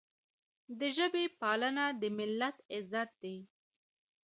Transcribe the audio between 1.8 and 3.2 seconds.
د ملت عزت